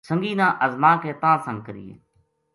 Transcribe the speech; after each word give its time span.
سنگی 0.07 0.33
نا 0.39 0.47
ازما 0.65 0.91
کے 1.03 1.11
تاں 1.21 1.37
سنگ 1.45 1.59
کرینے 1.65 1.95